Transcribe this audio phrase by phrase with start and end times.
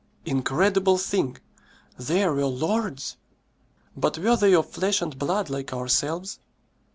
[0.25, 1.37] Incredible thing!
[1.95, 3.17] There were lords!
[3.95, 6.39] But were they of flesh and blood, like ourselves?